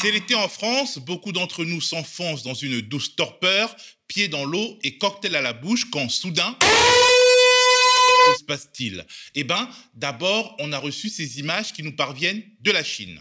[0.00, 3.76] C'est l'été en France, beaucoup d'entre nous s'enfoncent dans une douce torpeur,
[4.08, 6.56] pieds dans l'eau et cocktail à la bouche quand soudain...
[6.60, 9.04] Que se passe-t-il?
[9.34, 13.20] Eh bien, d'abord, on a reçu ces images qui nous parviennent de la Chine.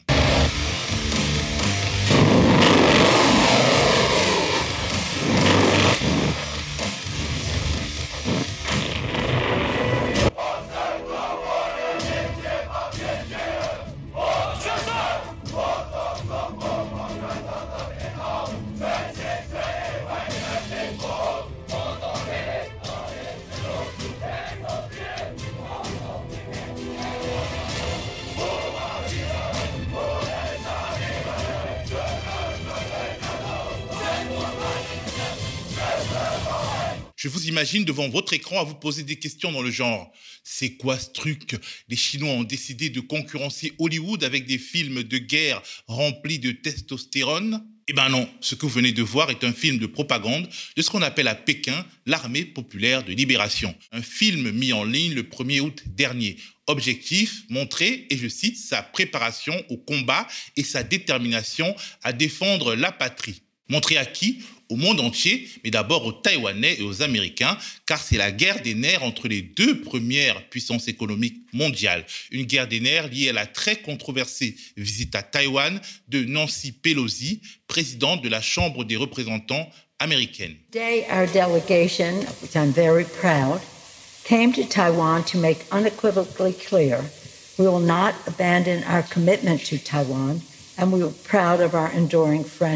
[37.20, 40.10] Je vous imagine devant votre écran à vous poser des questions dans le genre
[40.42, 41.58] c'est quoi ce truc?
[41.90, 47.62] Les Chinois ont décidé de concurrencer Hollywood avec des films de guerre remplis de testostérone?
[47.90, 50.82] Eh ben non, ce que vous venez de voir est un film de propagande de
[50.82, 53.76] ce qu'on appelle à Pékin l'armée populaire de libération.
[53.92, 56.38] Un film mis en ligne le 1er août dernier.
[56.68, 62.94] Objectif, montrer, et je cite, sa préparation au combat et sa détermination à défendre la
[62.94, 63.42] patrie.
[63.70, 64.44] Montrer à qui?
[64.70, 68.76] Au monde entier, mais d'abord aux Taïwanais et aux Américains, car c'est la guerre des
[68.76, 72.06] nerfs entre les deux premières puissances économiques mondiales.
[72.30, 77.42] Une guerre des nerfs liée à la très controversée visite à Taïwan de Nancy Pelosi,
[77.68, 79.68] présidente de la Chambre des représentants
[79.98, 80.56] américaine.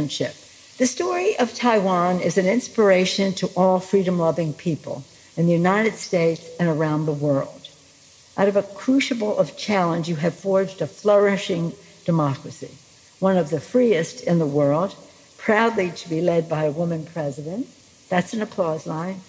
[0.02, 0.43] Commitment.
[0.80, 5.04] The story of Taiwan is an inspiration to all freedom loving people
[5.38, 7.70] in the United States and around the world.
[8.38, 11.74] Out of a crucible of challenge, you have forged a flourishing
[12.06, 12.72] democracy,
[13.20, 14.96] one of the freest in the world,
[15.38, 17.68] proudly to be led by a woman president.
[18.10, 19.22] That's an applause line.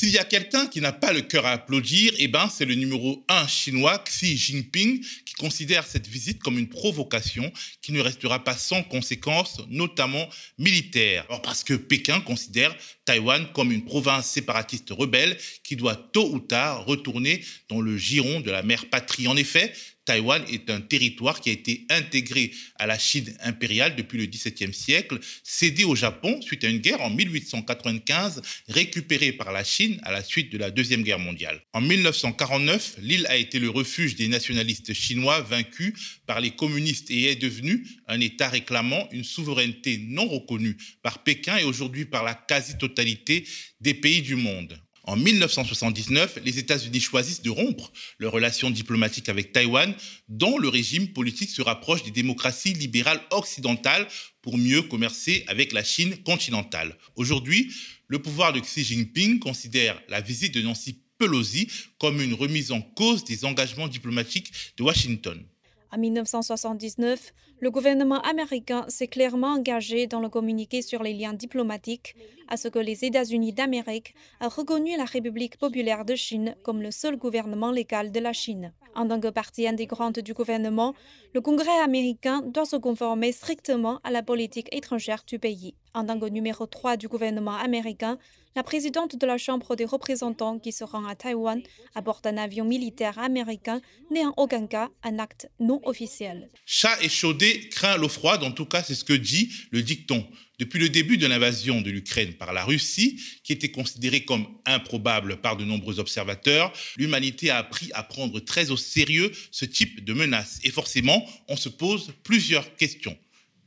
[0.00, 2.76] S'il y a quelqu'un qui n'a pas le cœur à applaudir, eh ben, c'est le
[2.76, 8.44] numéro 1 chinois, Xi Jinping, qui considère cette visite comme une provocation qui ne restera
[8.44, 11.26] pas sans conséquences, notamment militaires.
[11.42, 12.72] Parce que Pékin considère
[13.06, 18.38] Taïwan comme une province séparatiste rebelle qui doit tôt ou tard retourner dans le giron
[18.38, 19.26] de la mère patrie.
[19.26, 19.72] En effet,
[20.08, 24.72] Taïwan est un territoire qui a été intégré à la Chine impériale depuis le XVIIe
[24.72, 30.10] siècle, cédé au Japon suite à une guerre en 1895, récupéré par la Chine à
[30.10, 31.60] la suite de la Deuxième Guerre mondiale.
[31.74, 35.92] En 1949, l'île a été le refuge des nationalistes chinois vaincus
[36.24, 41.58] par les communistes et est devenue un État réclamant une souveraineté non reconnue par Pékin
[41.58, 43.46] et aujourd'hui par la quasi-totalité
[43.82, 44.80] des pays du monde.
[45.08, 49.94] En 1979, les États-Unis choisissent de rompre leurs relations diplomatiques avec Taïwan,
[50.28, 54.06] dont le régime politique se rapproche des démocraties libérales occidentales
[54.42, 56.94] pour mieux commercer avec la Chine continentale.
[57.16, 57.72] Aujourd'hui,
[58.08, 62.82] le pouvoir de Xi Jinping considère la visite de Nancy Pelosi comme une remise en
[62.82, 65.42] cause des engagements diplomatiques de Washington.
[65.90, 72.14] En 1979, le gouvernement américain s'est clairement engagé dans le communiqué sur les liens diplomatiques
[72.48, 76.90] à ce que les États-Unis d'Amérique aient reconnu la République populaire de Chine comme le
[76.90, 78.72] seul gouvernement légal de la Chine.
[78.94, 80.94] En tant que partie intégrante du gouvernement,
[81.32, 85.74] le Congrès américain doit se conformer strictement à la politique étrangère du pays.
[85.94, 88.18] En tant que numéro 3 du gouvernement américain,
[88.58, 91.62] la présidente de la Chambre des représentants qui se rend à Taïwan
[91.94, 93.80] aborde un avion militaire américain
[94.10, 96.48] n'est en aucun cas un acte non officiel.
[96.66, 100.26] Chat échaudé craint l'eau froide, en tout cas c'est ce que dit le dicton.
[100.58, 105.40] Depuis le début de l'invasion de l'Ukraine par la Russie, qui était considérée comme improbable
[105.40, 110.12] par de nombreux observateurs, l'humanité a appris à prendre très au sérieux ce type de
[110.14, 110.58] menace.
[110.64, 113.16] Et forcément, on se pose plusieurs questions.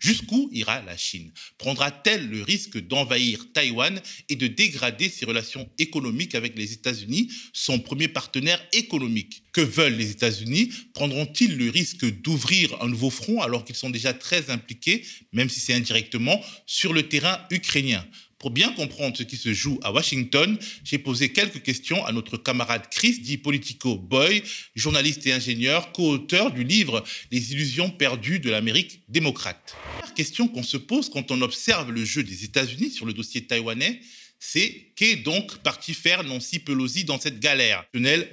[0.02, 1.32] Jusqu'où ira la Chine?
[1.60, 7.80] Prendra-t-elle le risque d'envahir Taïwan et de dégrader ses relations économiques avec les États-Unis, son
[7.80, 9.44] premier partenaire économique?
[9.54, 10.72] Que veulent les États-Unis?
[10.96, 15.60] Prendront-ils le risque d'ouvrir un nouveau front alors qu'ils sont déjà très impliqués, même si
[15.60, 18.04] c'est indirectement, sur le terrain ukrainien?
[18.42, 22.38] Pour bien comprendre ce qui se joue à Washington, j'ai posé quelques questions à notre
[22.38, 24.42] camarade Chris, dit Politico Boy,
[24.74, 29.76] journaliste et ingénieur, co-auteur du livre Les illusions perdues de l'Amérique démocrate.
[30.02, 33.46] La question qu'on se pose quand on observe le jeu des États-Unis sur le dossier
[33.46, 34.02] taïwanais,
[34.40, 37.86] c'est qu'est donc parti faire Nancy Pelosi dans cette galère?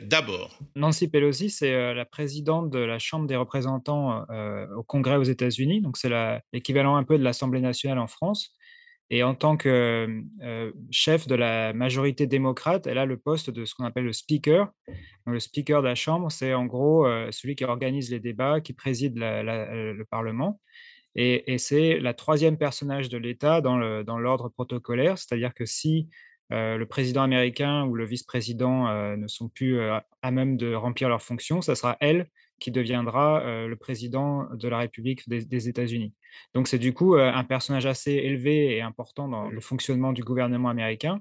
[0.05, 0.59] D'abord.
[0.75, 5.25] Nancy Pelosi, c'est euh, la présidente de la Chambre des représentants euh, au Congrès aux
[5.25, 6.11] États-Unis, donc c'est
[6.55, 8.55] l'équivalent un peu de l'Assemblée nationale en France.
[9.11, 10.23] Et en tant que
[10.91, 14.69] chef de la majorité démocrate, elle a le poste de ce qu'on appelle le speaker.
[15.27, 19.17] le speaker de la Chambre, c'est en gros celui qui organise les débats, qui préside
[19.17, 20.61] le Parlement.
[21.15, 26.09] Et, c'est la troisième personnage de l'État dans l'ordre protocolaire, c'est-à-dire que si
[26.51, 31.63] le président américain ou le vice-président ne sont plus à même de remplir leurs fonctions,
[31.63, 32.29] ça sera elle
[32.59, 36.15] qui deviendra le président de la République des, États-Unis.
[36.55, 40.69] Donc c'est du coup un personnage assez élevé et important dans le fonctionnement du gouvernement
[40.69, 41.21] américain.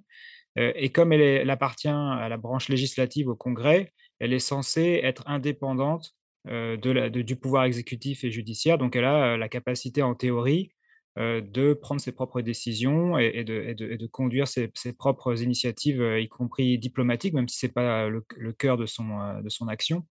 [0.56, 6.14] et comme elle, appartient à la branche législative au Congrès, elle est censée être indépendante
[6.46, 8.78] de du pouvoir exécutif et judiciaire.
[8.78, 10.72] Donc elle a la capacité en théorie
[11.18, 17.48] de prendre ses propres décisions et, de, conduire ses, propres initiatives, y compris diplomatiques, même
[17.48, 20.06] si ce n'est pas le, cœur de son, de son action.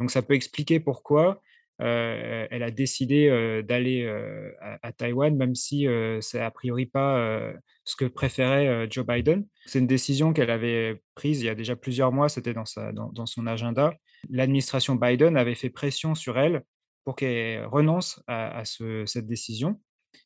[0.00, 1.42] Donc ça peut expliquer pourquoi
[1.80, 4.04] elle a décidé d'aller
[4.60, 5.86] à, Taïwan, même si
[6.20, 7.52] c'est a priori pas
[7.84, 9.46] ce que préférait Joe Biden.
[9.66, 13.26] C'est une décision qu'elle avait prise il y a déjà plusieurs mois, c'était dans, dans,
[13.26, 13.94] son agenda.
[14.28, 16.64] L'administration Biden avait fait pression sur elle
[17.04, 19.80] pour qu'elle renonce à, cette décision.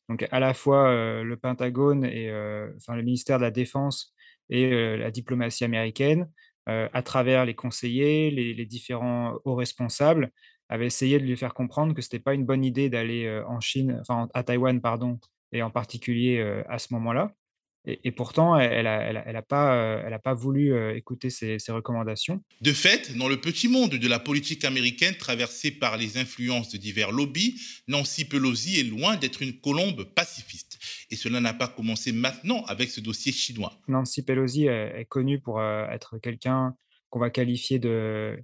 [0.09, 2.31] Donc à la fois le Pentagone et
[2.77, 4.15] enfin, le ministère de la Défense
[4.49, 6.29] et la diplomatie américaine
[6.67, 10.31] à travers les conseillers, les, différents hauts responsables,
[10.69, 13.59] avaient essayé de lui faire comprendre que ce n'était pas une bonne idée d'aller en
[13.59, 15.19] Chine, enfin à Taïwan, pardon,
[15.51, 17.33] et en particulier à ce moment-là.
[17.85, 22.41] Et, pourtant, elle n'a elle elle pas, euh, pas, voulu euh, écouter ces, recommandations.
[22.61, 26.77] De fait, dans le petit monde de la politique américaine traversé par les influences de
[26.77, 27.59] divers lobbies,
[27.89, 30.79] Nancy Pelosi est loin d'être une colombe pacifiste.
[31.11, 33.73] Et cela n'a pas commencé maintenant avec ce dossier chinois.
[33.89, 36.75] Nancy Pelosi est, connue pour euh, être quelqu'un
[37.09, 38.39] qu'on va qualifier de...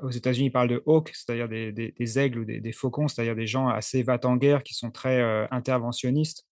[0.00, 3.66] aux États-Unis, ils parlent de hawk, c'est-à-dire des, aigles ou des, faucons, c'est-à-dire des gens
[3.66, 5.20] assez va en guerre qui sont très
[5.50, 6.46] interventionnistes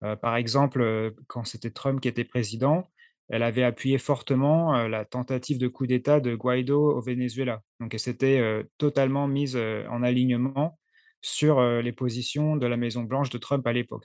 [0.00, 2.90] par exemple, quand c'était Trump qui était président,
[3.28, 7.62] elle avait appuyé fortement la tentative de coup d'État de Guaido au Venezuela.
[7.80, 10.78] Donc, elle s'était totalement mise en alignement
[11.22, 14.04] sur les positions de la Maison-Blanche de Trump à l'époque.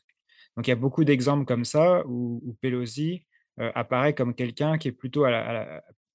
[0.55, 3.25] Donc, il y a beaucoup d'exemples comme ça où, Pelosi
[3.57, 5.29] apparaît comme quelqu'un qui est plutôt à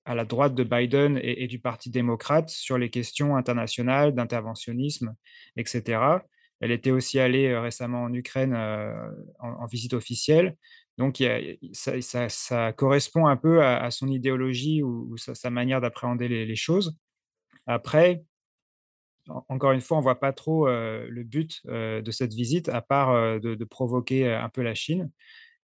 [0.07, 5.15] la, droite de Biden et, du Parti démocrate sur les questions internationales, d'interventionnisme,
[5.57, 6.01] etc.
[6.61, 8.55] Elle était aussi allée récemment en Ukraine
[9.39, 10.57] en, visite officielle.
[10.99, 11.23] Donc,
[11.73, 16.97] ça, correspond un peu à, son idéologie ou, sa, manière d'appréhender les, choses.
[17.67, 18.25] Après,
[19.29, 23.41] encore une fois, on ne voit pas trop le but de cette visite, à part
[23.41, 25.11] de, provoquer un peu la Chine.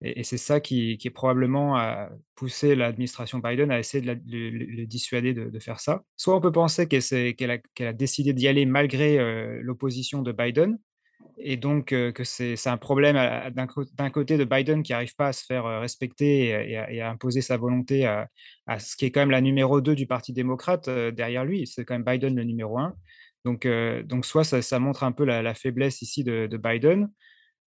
[0.03, 5.33] Et, c'est ça qui, est probablement a poussé l'administration Biden à essayer de le, dissuader
[5.33, 6.03] de, faire ça.
[6.17, 9.19] Soit on peut penser qu'elle a, décidé d'y aller malgré
[9.63, 10.79] l'opposition de Biden,
[11.39, 13.17] et donc que c'est un problème
[13.95, 17.57] d'un côté de Biden qui n'arrive pas à se faire respecter et, à, imposer sa
[17.57, 18.29] volonté à,
[18.79, 21.67] ce qui est quand même la numéro 2 du Parti démocrate derrière lui.
[21.67, 22.95] C'est quand même Biden le numéro 1.
[23.45, 23.69] Donc,
[24.05, 27.09] donc soit ça, montre un peu la, faiblesse ici de Biden,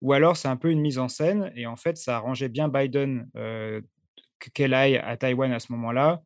[0.02, 2.68] ou alors c'est un peu une mise en scène, et en fait, ça arrangeait bien
[2.68, 3.30] Biden
[4.54, 6.22] qu'elle aille à Taïwan à ce moment-là,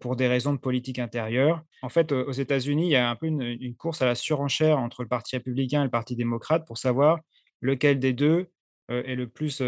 [0.00, 1.62] pour des raisons de politique intérieure.
[1.82, 5.02] En fait, aux États-Unis, il y a un peu une, course à la surenchère entre
[5.02, 7.20] le Parti républicain et le Parti démocrate pour savoir
[7.60, 8.48] lequel des deux
[8.88, 9.60] est le plus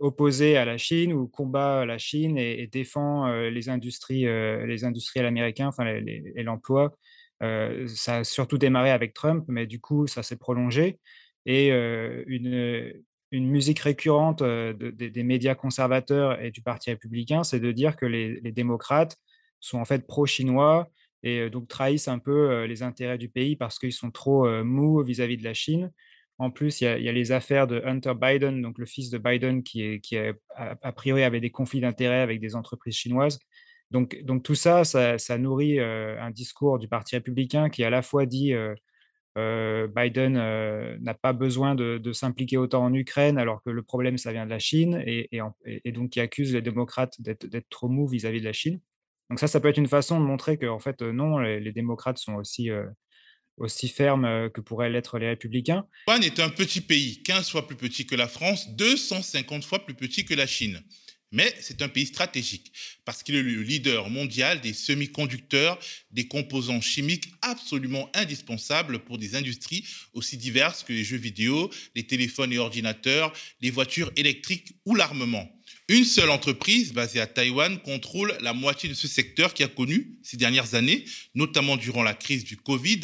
[0.00, 5.68] opposé à la Chine ou combat la Chine et, défend les, industries, les industriels américains
[5.68, 6.92] enfin, et l'emploi.
[7.40, 10.98] ça a surtout démarré avec Trump, mais du coup, ça s'est prolongé.
[11.46, 12.92] Et une,
[13.32, 18.40] une musique récurrente des médias conservateurs et du Parti républicain, c'est de dire que les,
[18.52, 19.16] démocrates
[19.58, 20.88] sont en fait pro-chinois
[21.22, 25.38] et donc trahissent un peu les intérêts du pays parce qu'ils sont trop mous vis-à-vis
[25.38, 25.90] de la Chine.
[26.38, 29.62] En plus, il y, a, les affaires de Hunter Biden, donc le fils de Biden,
[29.62, 33.38] qui, est, qui a, a, priori avait des conflits d'intérêts avec des entreprises chinoises.
[33.90, 38.02] Donc, donc tout ça, ça, ça nourrit un discours du Parti républicain qui à la
[38.02, 38.52] fois dit
[39.36, 40.34] Biden
[41.00, 44.50] n'a pas besoin de, s'impliquer autant en Ukraine alors que le problème, ça vient de
[44.50, 45.40] la Chine et,
[45.92, 48.80] donc qui accuse les démocrates d'être trop mous vis-à-vis de la Chine.
[49.30, 52.18] Donc ça, ça peut être une façon de montrer que en fait, non, les, démocrates
[52.18, 52.68] sont aussi,
[53.56, 55.86] aussi fermes que pourraient l'être les républicains.
[56.06, 59.94] Taïwan est un petit pays, 15 fois plus petit que la France, 250 fois plus
[59.94, 60.82] petit que la Chine.
[61.32, 62.72] Mais c'est un pays stratégique
[63.04, 65.78] parce qu'il est le leader mondial des semi-conducteurs,
[66.10, 72.06] des composants chimiques absolument indispensables pour des industries aussi diverses que les jeux vidéo, les
[72.06, 75.48] téléphones et ordinateurs, les voitures électriques ou l'armement.
[75.88, 80.18] Une seule entreprise basée à Taïwan contrôle la moitié de ce secteur qui a connu
[80.22, 83.00] ces dernières années, notamment durant la crise du Covid,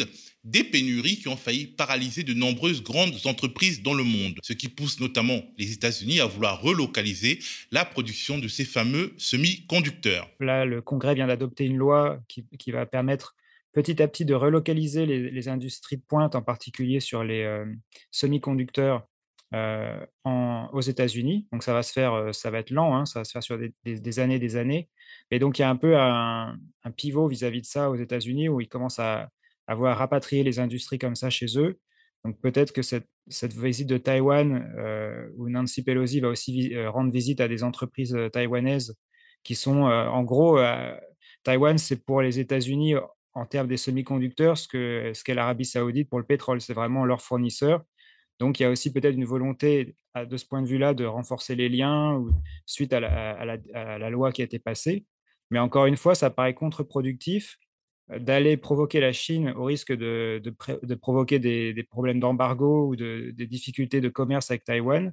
[0.50, 4.68] des pénuries qui ont failli paralyser de nombreuses grandes entreprises dans le monde, ce qui
[4.68, 7.38] pousse notamment les États-Unis à vouloir relocaliser
[7.70, 10.30] la production de ces fameux semi-conducteurs.
[10.40, 13.36] Là, le Congrès vient d'adopter une loi qui, va permettre
[13.72, 17.66] petit à petit de relocaliser les, industries de pointe, en particulier sur les euh,
[18.10, 19.06] semi-conducteurs
[19.54, 21.46] euh, aux États-Unis.
[21.52, 23.42] Donc ça va se faire, euh, ça va être lent, hein, ça va se faire
[23.42, 24.88] sur des, des, années, des années.
[25.30, 28.48] Et donc il y a un peu un, un pivot vis-à-vis de ça aux États-Unis
[28.48, 29.30] où ils commencent à,
[29.68, 31.78] avoir rapatrié les industries comme ça chez eux.
[32.24, 36.90] Donc peut-être que cette, cette, visite de Taïwan, euh, où Nancy Pelosi va aussi euh,
[36.90, 38.96] rendre visite à des entreprises euh, taïwanaises
[39.44, 40.58] qui sont, en gros,
[41.44, 42.94] Taïwan, c'est pour les États-Unis
[43.34, 46.60] en termes des semi-conducteurs ce qu'est ce l'Arabie saoudite pour le pétrole.
[46.60, 47.84] C'est vraiment leur fournisseur.
[48.40, 51.54] Donc il y a aussi peut-être une volonté de ce point de vue-là de renforcer
[51.54, 52.22] les liens
[52.66, 55.06] suite à la, loi qui a été passée.
[55.50, 57.58] Mais encore une fois, ça paraît contre-productif
[58.08, 63.46] d'aller provoquer la Chine au risque de, de, provoquer des, problèmes d'embargo ou de, des
[63.46, 65.12] difficultés de commerce avec Taïwan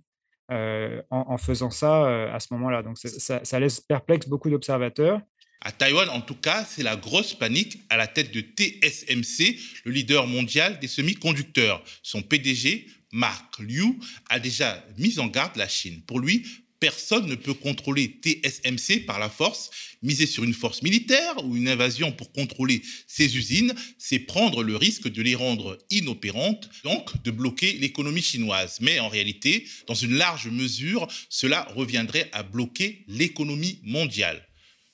[0.52, 2.84] euh, en, faisant ça euh, à ce moment-là.
[2.84, 5.20] Donc ça, ça, laisse perplexe beaucoup d'observateurs.
[5.62, 9.92] À Taïwan, en tout cas, c'est la grosse panique à la tête de TSMC, le
[9.92, 11.84] leader mondial des semi-conducteurs.
[12.04, 14.00] Son PDG, Mark Liu,
[14.30, 16.04] a déjà mis en garde la Chine.
[16.06, 16.46] Pour lui,
[16.86, 19.72] personne ne peut contrôler TSMC par la force.
[20.04, 24.78] Miser sur une force militaire ou une invasion pour contrôler ces usines, c'est prendre le
[24.78, 28.78] risque de les rendre inopérantes, donc de bloquer l'économie chinoise.
[28.82, 34.48] Mais en réalité, dans une large mesure, cela reviendrait à bloquer l'économie mondiale.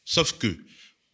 [0.05, 0.57] Sauf que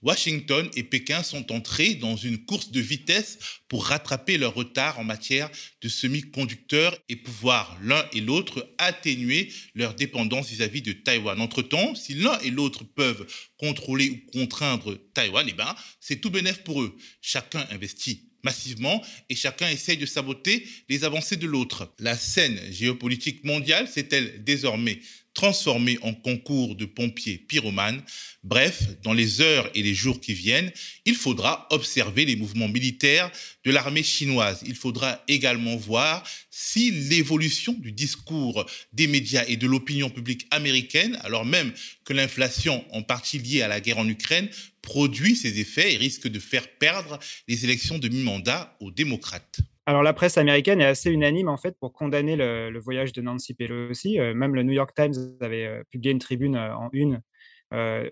[0.02, 5.04] Washington et Pékin sont entrés dans une course de vitesse pour rattraper leur retard en
[5.04, 5.50] matière
[5.82, 11.42] de semi-conducteurs et pouvoir l'un et l'autre atténuer leur dépendance vis-à-vis de Taïwan.
[11.42, 13.26] Entre-temps, si l'un et l'autre peuvent
[13.58, 16.96] contrôler ou contraindre Taïwan, eh ben, c'est tout bénéf pour eux.
[17.22, 21.94] Chacun investit massivement et chacun essaye de saboter les avancées de l'autre.
[22.00, 25.00] La scène géopolitique mondiale s'est-elle désormais
[25.38, 28.02] transformé en concours de pompiers pyromanes.
[28.44, 30.72] Bref, dans les heures et les jours qui viennent,
[31.06, 33.32] il faudra observer les mouvements militaires
[33.64, 34.64] de l'armée chinoise.
[34.66, 41.20] Il faudra également voir si l'évolution du discours des médias et de l'opinion publique américaine,
[41.22, 41.72] alors même
[42.04, 44.50] que l'inflation, en partie liée à la guerre en Ukraine,
[44.82, 49.60] produit ses effets et risque de faire perdre les élections de mi-mandat aux démocrates.
[49.88, 53.54] Alors, la presse américaine est assez unanime en fait pour condamner le, voyage de Nancy
[53.54, 54.20] Pelosi.
[54.20, 57.22] Euh, même le New York Times avait euh, publié une tribune euh, en une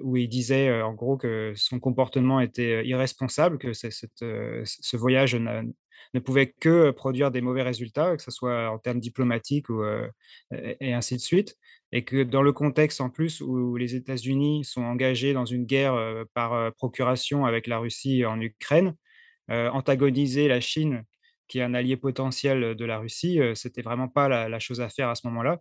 [0.01, 6.51] où il disait en gros que son comportement était irresponsable, que ce voyage ne pouvait
[6.51, 9.67] que produire des mauvais résultats, que ce soit en termes diplomatiques
[10.51, 11.55] et ainsi de suite.
[11.93, 16.25] Et que dans le contexte en plus où les États-Unis sont engagés dans une guerre
[16.33, 18.93] par procuration avec la Russie en Ukraine,
[19.47, 21.05] antagoniser la Chine
[21.47, 25.09] qui est un allié potentiel de la Russie, c'était vraiment pas la, chose à faire
[25.09, 25.59] à ce moment-là.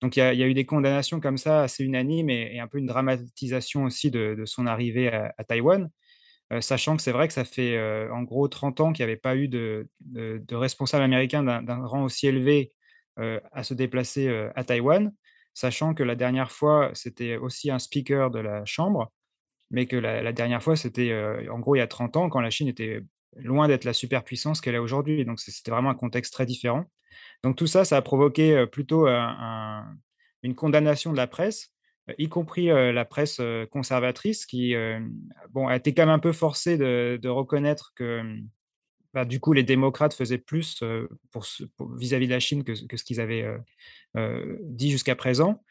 [0.00, 2.86] Donc il y, a eu des condamnations comme ça assez unanimes et, un peu une
[2.86, 5.90] dramatisation aussi de, son arrivée à, Taïwan,
[6.60, 7.78] sachant que c'est vrai que ça fait
[8.10, 9.88] en gros 30 ans qu'il n'y avait pas eu de,
[10.52, 12.72] responsable américain d'un rang aussi élevé
[13.16, 15.12] à se déplacer à Taïwan,
[15.54, 19.12] sachant que la dernière fois, c'était aussi un speaker de la Chambre,
[19.70, 21.14] mais que la, la dernière fois, c'était
[21.50, 23.00] en gros il y a 30 ans, quand la Chine était
[23.36, 25.24] loin d'être la superpuissance qu'elle est aujourd'hui.
[25.24, 26.84] Donc, c'était vraiment un contexte très différent.
[27.42, 31.72] Donc, tout ça, ça a provoqué plutôt une condamnation de la presse,
[32.18, 34.74] y compris la presse conservatrice, qui
[35.50, 38.22] bon, a été quand même un peu forcée de, reconnaître que
[39.12, 40.82] bah, du coup, les démocrates faisaient plus
[41.30, 41.46] pour,
[41.96, 43.46] vis-à-vis de la Chine que, que ce qu'ils avaient
[44.62, 45.62] dit jusqu'à présent.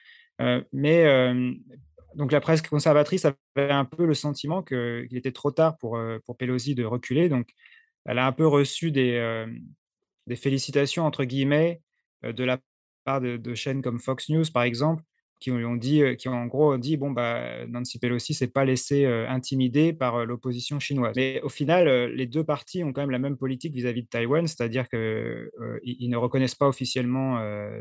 [0.71, 1.33] mais
[2.15, 6.19] donc la presse conservatrice avait un peu le sentiment qu'il était trop tard pour, euh,
[6.25, 7.29] pour Pelosi de reculer.
[7.29, 7.49] Donc
[8.05, 9.47] elle a un peu reçu des, euh,
[10.35, 11.81] félicitations, entre guillemets,
[12.25, 12.59] euh, de la
[13.05, 15.03] part de, chaînes comme Fox News, par exemple,
[15.43, 19.05] qui ont dit, qui ont en gros dit bon bah Nancy Pelosi s'est pas laissé
[19.05, 21.13] intimider par l'opposition chinoise.
[21.17, 24.47] Mais au final, les deux partis ont quand même la même politique vis-à-vis de Taïwan,
[24.47, 25.49] c'est-à-dire qu'ils
[25.83, 27.39] ils ne reconnaissent pas officiellement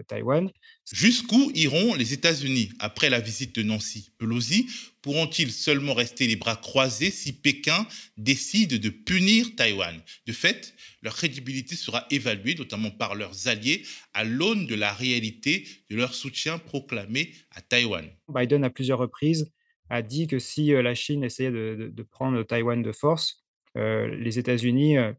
[0.09, 0.50] Taïwan.
[0.92, 4.66] Jusqu'où iront les États-Unis après la visite de Nancy Pelosi?
[5.02, 10.00] Pourront-ils seulement rester les bras croisés si Pékin décide de punir Taïwan?
[10.26, 13.82] De fait, leur crédibilité sera évaluée, notamment par leurs alliés,
[14.14, 18.09] à l'aune de la réalité de leur soutien proclamé à Taïwan.
[18.28, 19.50] Biden, à plusieurs reprises,
[19.90, 23.44] a dit que si euh, la Chine essayait de, prendre Taïwan de force,
[23.76, 25.12] euh, les États-Unis euh,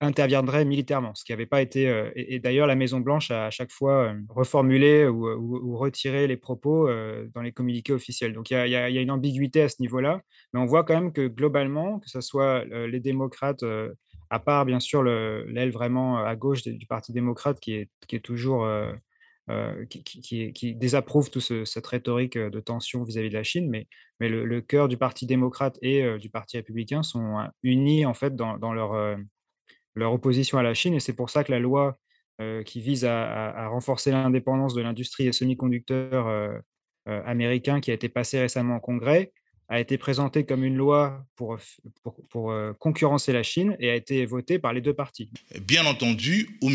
[0.00, 2.10] interviendrait militairement, ce qui n'avait pas été.
[2.16, 6.88] et, d'ailleurs, la Maison-Blanche a à chaque fois reformulé ou, retiré les propos
[7.34, 8.32] dans les communiqués officiels.
[8.32, 11.28] Donc il y, a, une ambiguïté à ce niveau-là, mais on voit quand même que
[11.28, 13.64] globalement, que ce soit les démocrates,
[14.30, 18.66] à part bien sûr l'aile vraiment à gauche du Parti démocrate qui est, toujours.
[19.90, 23.86] qui, désapprouve toute cette rhétorique de tension vis-à-vis de la Chine, mais,
[24.18, 29.18] le, cœur du Parti démocrate et du Parti républicain sont unis en fait dans leur,
[29.94, 30.94] leur opposition à la Chine.
[30.94, 31.98] Et c'est pour ça que la loi
[32.40, 36.48] euh, qui vise à, renforcer l'indépendance de l'industrie des semi-conducteurs euh,
[37.06, 39.30] euh, américains, qui a été passée récemment au Congrès,
[39.68, 41.58] a été présentée comme une loi pour,
[42.78, 45.30] concurrencer la Chine et a été votée par les deux partis.
[45.60, 46.70] Bien entendu, on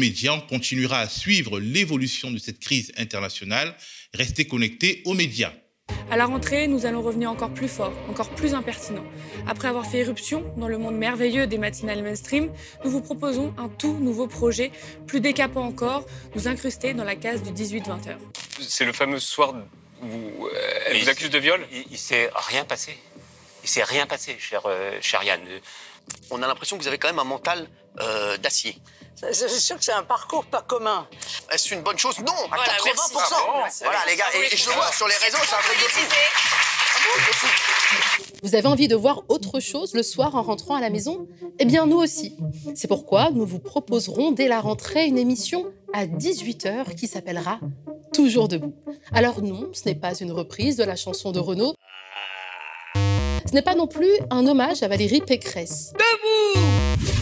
[0.47, 3.75] continuera à suivre l'évolution de cette crise internationale.
[4.13, 5.51] Restez connectés aux médias.
[6.15, 9.03] À la rentrée, nous allons revenir encore plus fort, encore plus impertinent.
[9.47, 12.53] Après avoir fait éruption dans le monde merveilleux des matinales mainstream,
[12.85, 14.71] nous vous proposons un tout nouveau projet,
[15.07, 18.19] plus décapant encore, nous incruster dans la case du 18-20 heures.
[18.61, 19.55] C'est le fameux soir
[20.03, 20.51] où euh,
[20.85, 21.65] elle vous accuse de viol?
[21.73, 22.97] Il, ne s'est rien passé.
[23.63, 25.41] Il s'est rien passé, cher, euh, cher Yann.
[26.29, 27.67] On a l'impression que vous avez quand même un mental
[27.99, 28.77] euh, d'acier.
[29.21, 31.07] Je suis sûr que c'est un parcours pas commun.
[31.51, 32.19] Est-ce une bonne chose?
[32.19, 33.83] Non, à 80%.
[33.83, 37.47] Voilà, les gars, et, je le vois sur les réseaux, c'est un truc de fou.
[38.43, 41.27] Vous avez envie de voir autre chose le soir en rentrant à la maison?
[41.59, 42.35] Eh bien, nous aussi.
[42.75, 47.59] C'est pourquoi nous vous proposerons dès la rentrée une émission à 18h qui s'appellera
[48.13, 48.75] Toujours debout.
[49.13, 51.75] Alors non, ce n'est pas une reprise de la chanson de Renaud.
[52.95, 55.93] Ce n'est pas non plus un hommage à Valérie Pécresse.
[55.93, 56.74] Debout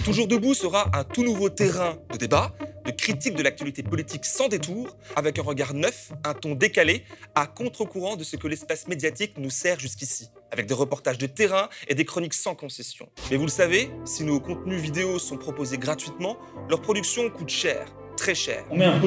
[0.03, 2.51] Toujours debout sera un tout nouveau terrain de débat,
[2.85, 7.05] de critique de l'actualité politique sans détour, avec un regard neuf, un ton décalé,
[7.35, 11.69] à contre-courant de ce que l'espace médiatique nous sert jusqu'ici, avec des reportages de terrain
[11.87, 13.07] et des chroniques sans concession.
[13.31, 16.37] Mais vous le savez, si nos contenus vidéo sont proposés gratuitement,
[16.69, 18.65] leur production coûte cher, très cher.
[18.71, 18.99] On met un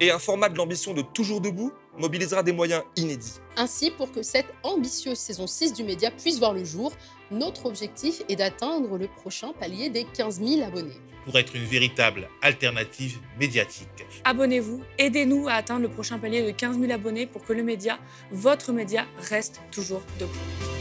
[0.00, 3.40] Et un format de l'ambition de Toujours debout mobilisera des moyens inédits.
[3.58, 6.92] Ainsi, pour que cette ambitieuse saison 6 du média puisse voir le jour,
[7.30, 10.96] notre objectif est d'atteindre le prochain palier des 15 000 abonnés.
[11.24, 13.88] Pour être une véritable alternative médiatique.
[14.24, 17.98] Abonnez-vous, aidez-nous à atteindre le prochain palier de 15 000 abonnés pour que le média,
[18.30, 20.79] votre média, reste toujours debout.